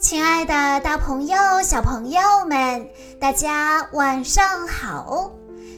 [0.00, 2.88] 亲爱的，大朋友、小朋友们，
[3.20, 5.30] 大家晚上好！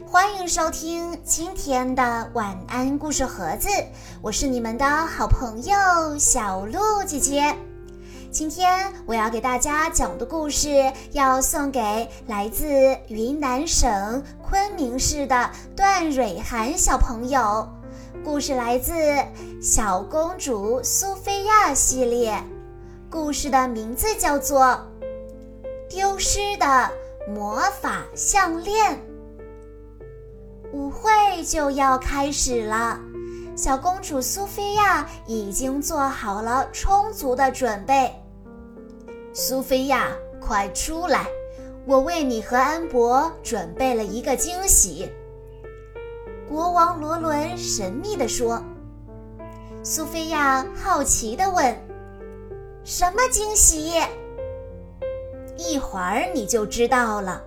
[0.06, 3.68] 欢迎收听今天的晚安故事盒子，
[4.22, 5.74] 我是你们的好朋友
[6.20, 7.52] 小鹿姐姐。
[8.30, 10.70] 今天我要给大家讲的故事，
[11.10, 12.64] 要送给来自
[13.08, 17.68] 云南省昆明市的段蕊涵小朋友。
[18.24, 18.92] 故事来自
[19.60, 22.40] 《小公主苏菲亚》系列。
[23.12, 24.60] 故事的名字叫做
[25.86, 26.90] 《丢失的
[27.28, 28.94] 魔法项链》。
[30.72, 31.10] 舞会
[31.44, 32.98] 就要开始了，
[33.54, 38.10] 小公主苏菲亚已经做好了充足的准备。
[39.34, 40.08] 苏菲亚，
[40.40, 41.26] 快出来！
[41.84, 45.12] 我为你和安博准备了一个惊喜。
[46.48, 48.62] 国王罗伦神秘地说。
[49.82, 51.91] 苏菲亚好奇地问。
[52.84, 53.92] 什么惊喜？
[55.56, 57.42] 一会儿你就知道了。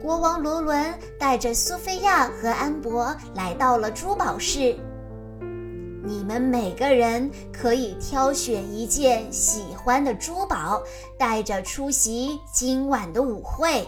[0.00, 4.74] 国王罗伦带着苏菲亚和安博来到了珠宝室。
[6.02, 10.82] 你们每个人可以挑选一件喜欢的珠宝，
[11.18, 13.86] 带着出席今晚的舞会。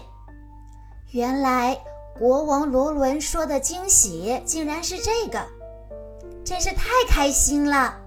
[1.11, 1.79] 原来
[2.17, 5.43] 国王罗伦说的惊喜竟然是这个，
[6.43, 7.99] 真是太开心了。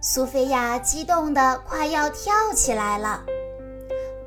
[0.00, 3.24] 苏菲亚激动得快要跳起来了。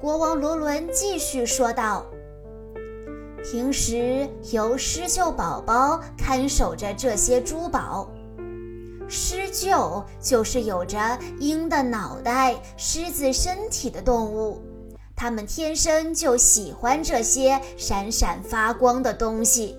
[0.02, 2.06] 国王罗伦继续说道
[3.42, 8.12] ：“平时由狮鹫宝宝看守着这些珠宝。
[9.08, 14.62] 狮鹫就是有着鹰的脑袋、狮子身体的动物，
[15.16, 19.78] 它们天生就喜欢这些闪闪发光的东西。”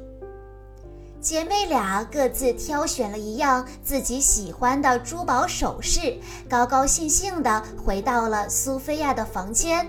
[1.22, 6.18] 姐妹俩各自挑选了一样自己喜欢的珠宝首饰，
[6.50, 9.88] 高高兴兴地回到了苏菲亚的房间。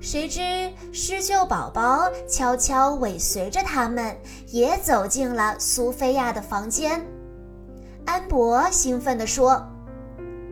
[0.00, 4.16] 谁知狮鹫宝宝悄悄尾随着他们，
[4.46, 7.06] 也走进了苏菲亚的房间。
[8.06, 9.62] 安博兴奋地说：“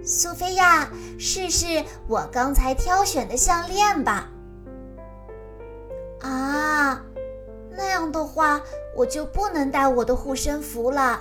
[0.05, 0.87] 苏菲亚，
[1.19, 4.29] 试试我刚才挑选的项链吧。”
[6.21, 7.01] 啊，
[7.77, 8.61] 那样的话。
[8.97, 11.21] 我就不能戴我的护身符了，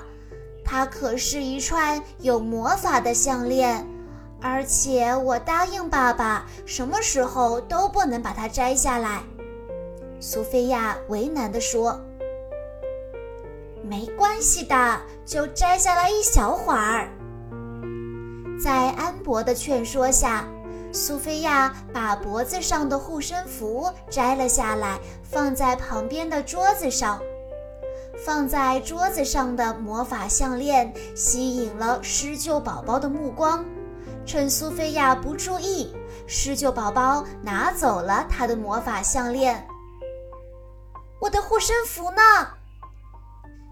[0.64, 3.84] 它可是一串有魔法的项链，
[4.40, 9.24] 而且我答应爸爸，什么时候都不能把它摘下来。
[10.19, 12.00] 苏菲亚为难地说
[13.81, 17.09] ：“没关系的，就摘下来一小会儿。”
[18.63, 20.47] 在安博的劝说下，
[20.94, 27.20] 苏菲亚把脖子上的护身符摘了下来，放在旁边的桌子上。
[28.24, 33.66] 放在桌子上的魔法项链吸引了狮鹫宝宝的目光。
[34.24, 35.92] 趁苏菲亚不注意，
[36.28, 39.68] 狮鹫宝宝拿走了她的魔法项链。
[41.20, 42.22] 我的护身符呢？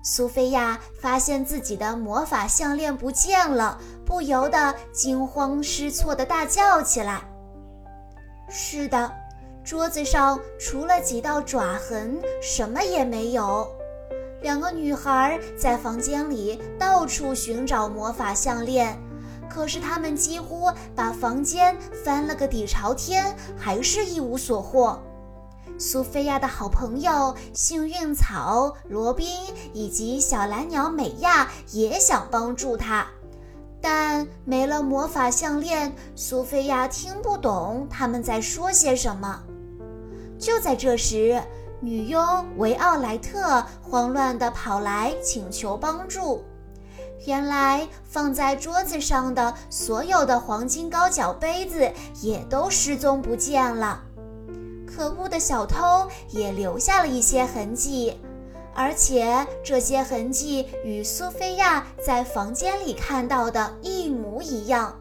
[0.03, 7.21] 苏菲亚发现自己的魔法项链不见了，不由得惊慌失措地大叫起来。
[8.49, 9.11] 是的，
[9.63, 13.69] 桌子上除了几道爪痕，什么也没有。
[14.41, 18.97] 两个女孩在房间里到处寻找魔法项链，
[19.47, 24.99] 可是她们几乎把房间翻了个底朝天，还是一无所获。
[25.81, 29.27] 苏菲亚的好朋友幸运草罗宾
[29.73, 33.07] 以及小蓝鸟美亚也想帮助她，
[33.81, 39.41] 但没了魔法项链，苏菲亚听不懂他们在说些什么。
[40.37, 41.41] 就在这时。
[41.83, 46.43] 女佣维奥莱特慌乱地跑来请求帮助。
[47.25, 51.91] 原来放在桌子上的所有的黄金高脚杯子
[52.21, 53.99] 也都失踪不见了。
[54.95, 58.19] 可恶的小偷也留下了一些痕迹，
[58.75, 64.95] 而且这些痕迹与苏菲亚在房间里看到的一模一样。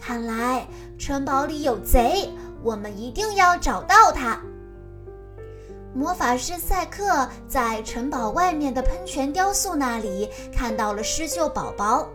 [0.00, 0.66] 看来
[0.98, 2.28] 城堡里有贼，
[2.62, 4.40] 我们一定要找到他。
[5.94, 12.08] 魔法师赛克在城堡外面的喷泉雕塑那里看到了狮鹫宝宝，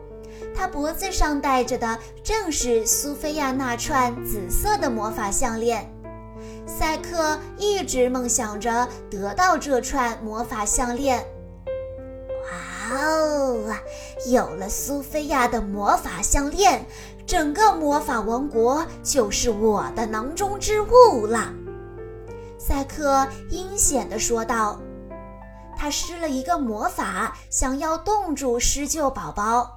[0.56, 5.88] 他脖子上戴着的正是苏菲亚那串紫色的魔法项链。
[6.68, 11.26] 赛克一直梦想着得到这串魔法项链。
[12.44, 13.74] 哇哦，
[14.30, 16.86] 有了苏菲亚的魔法项链，
[17.26, 21.54] 整个魔法王国就是我的囊中之物了。
[22.58, 24.80] 赛克阴险地说道
[25.78, 29.77] ：“他施了一个魔法，想要冻住狮鹫宝宝。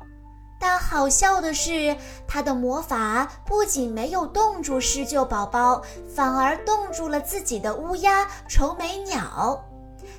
[0.63, 1.97] 但好笑的是，
[2.29, 5.81] 他的魔法不仅没有冻住施救宝宝，
[6.15, 9.65] 反而冻住了自己的乌鸦愁眉鸟。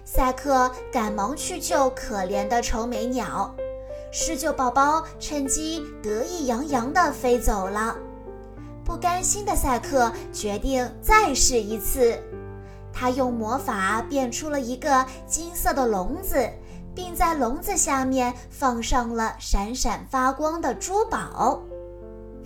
[0.03, 3.53] 赛克赶忙去救可怜的愁眉鸟，
[4.11, 7.95] 施救宝宝趁机得意洋洋地飞走了。
[8.83, 12.19] 不甘心的赛克决定再试一次，
[12.91, 16.49] 他用魔法变出了一个金色的笼子。
[16.95, 21.61] 并在笼子下面放上了闪闪发光的珠宝。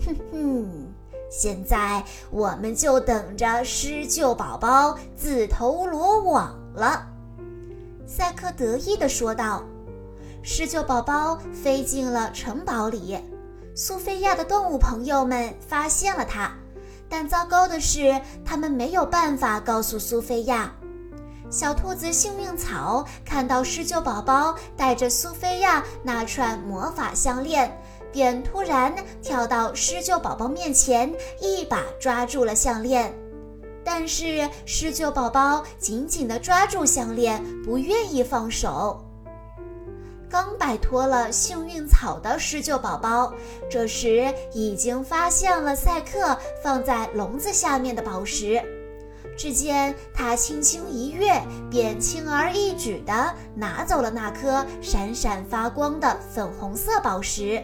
[0.04, 0.68] 哼哼，
[1.30, 7.06] 现在我们就等着施救宝宝自投罗网了。”
[8.06, 9.62] 赛克得意地说道。
[10.48, 13.18] 施救宝宝飞进了城堡里，
[13.74, 16.52] 苏菲亚的动物朋友们发现了它，
[17.08, 20.72] 但糟糕的是，他们没有办法告诉苏菲亚。
[21.48, 27.80] 小兔子幸运草看到施救宝宝带着苏菲亚那串魔法项链，
[28.12, 33.14] 便突然跳到施救宝宝面前，一把抓住了项链。
[33.84, 39.00] 但是施救宝宝紧紧地抓住项链，不愿意放手。
[40.28, 43.32] 刚摆脱了幸运草的施救宝宝，
[43.70, 48.60] 这时已经发现了赛克放在笼子下面的宝石。
[49.36, 51.40] 只见他轻轻一跃，
[51.70, 57.62] 便轻而易举地拿走了那颗闪闪发光的粉红色宝石。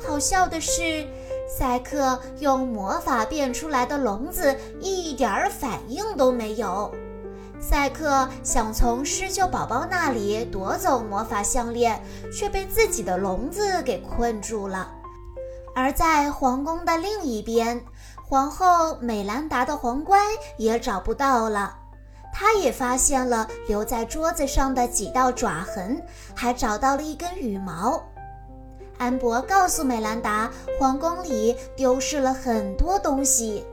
[0.00, 1.06] 好笑的是，
[1.48, 6.94] 赛克用魔法变出来的笼子一点儿反应都没有。
[7.60, 12.00] 赛克想从施救宝宝那里夺走魔法项链，
[12.32, 14.92] 却被自己的笼子给困住了。
[15.74, 17.84] 而在皇宫的另一边，
[18.28, 20.20] 皇后美兰达的皇冠
[20.58, 21.74] 也找不到了，
[22.30, 25.98] 她也发现了留在桌子上的几道爪痕，
[26.34, 28.02] 还找到了一根羽毛。
[28.98, 33.64] 安博告诉美兰达，皇宫里丢失了很多东西。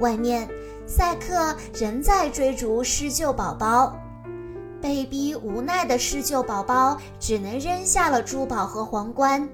[0.00, 0.46] 外面，
[0.86, 3.96] 赛克仍在追逐施救宝宝，
[4.82, 9.48] 被逼无奈的施救宝宝只能扔下了珠宝和皇冠。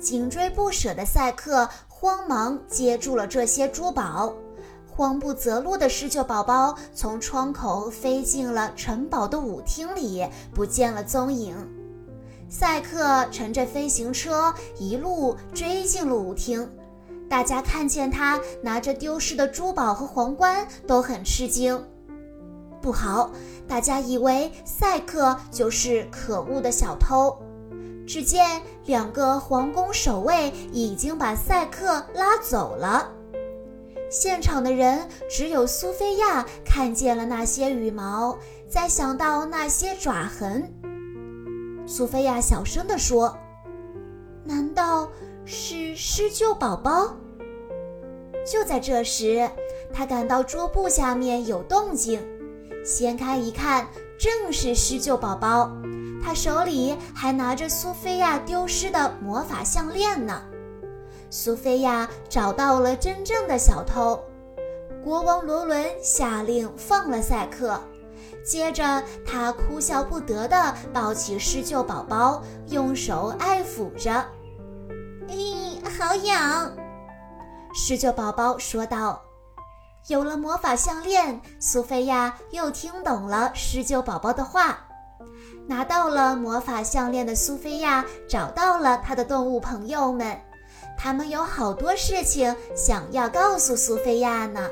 [0.00, 1.68] 紧追不舍的赛克。
[2.04, 4.34] 慌忙接住了这些珠宝，
[4.94, 10.22] 慌不择路的施救宝宝从窗口飞进了城堡的舞厅里，
[10.52, 11.56] 不见了踪影。
[12.46, 16.70] 赛克乘着飞行车一路追进了舞厅，
[17.26, 21.82] 大家看见他拿着丢失的珠宝和皇冠，都很吃惊。
[22.82, 23.30] 不好，
[23.66, 27.34] 大家以为赛克就是可恶的小偷。
[28.06, 33.10] 只见两个皇宫守卫已经把赛克拉走了，
[34.10, 40.72] 现场的人只有苏菲亚看见了那些羽毛，再想到那些爪痕，
[41.86, 43.36] 苏菲亚小声地说
[44.44, 45.08] ：“难道
[45.44, 47.16] 是施救宝宝？”
[48.46, 49.48] 就在这时，
[49.92, 52.22] 他感到桌布下面有动静，
[52.84, 55.72] 掀开一看，正是施救宝宝。
[56.24, 60.42] 他手里还拿着苏菲亚丢失的魔法项链呢。
[61.28, 64.18] 苏菲亚找到了真正的小偷，
[65.02, 67.78] 国王罗伦下令放了赛克。
[68.42, 74.24] 接着，他哭笑不得地抱起施救宝宝，用手爱抚着。
[75.28, 76.72] “咦，好痒！”
[77.74, 79.20] 施救宝宝说道。
[80.08, 84.86] 有了魔法项链，苏菲亚又听懂了施救宝宝的话。
[85.66, 90.36] 拿到了魔法项链的苏菲亚找到了她的动物朋友们，
[90.96, 94.68] 他们有好多事情想要告诉苏菲亚呢。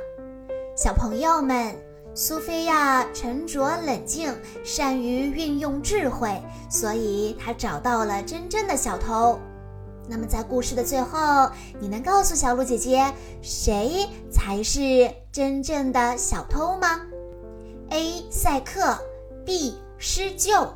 [0.77, 1.75] 小朋友们，
[2.15, 4.35] 苏菲亚沉着冷静，
[4.65, 9.39] 善于运用智慧，所以她找到了真正的小偷。
[10.09, 17.01] 那么在故事的最后，你能告诉小鹿姐姐，谁才是真正的小偷吗
[17.91, 18.25] ？A.
[18.31, 18.99] 赛克
[19.47, 19.79] ，B.
[19.97, 20.67] 施救。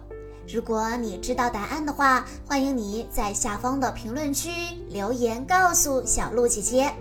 [0.49, 4.51] 如果你知道答案的话，欢迎你在下方的评论区
[4.89, 6.95] 留言告诉小鹿姐姐。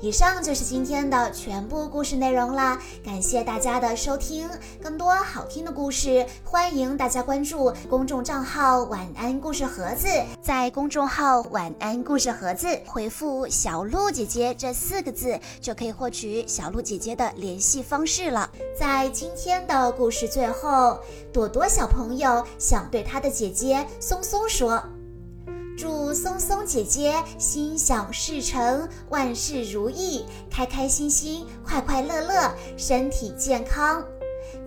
[0.00, 4.48] 以上就是今天的全部故事内容啦，感谢大家的收听。
[4.82, 10.06] 更多好听的故事，欢迎大家关注公众账号“晚安故事盒子”。
[10.42, 18.50] 在公众号“晚安故事盒子”回复“小鹿姐姐”这四个字，就可以获取小鹿姐姐的联系方式了。
[18.78, 21.00] 在今天的故事最后，
[21.32, 24.82] 朵朵小朋友想对她的姐姐松松说。
[25.76, 34.02] 祝松松姐姐心想事成，万事如意，开开心心，快快乐乐，身体健康。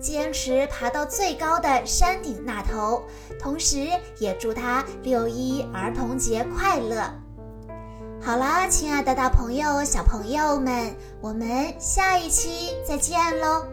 [0.00, 3.02] 坚持爬到最高的山顶那头，
[3.40, 3.88] 同时
[4.18, 7.12] 也祝他六一儿童节快乐。
[8.22, 13.64] 好啦，亲爱的大朋友、小朋友们，我们下一期再见喽！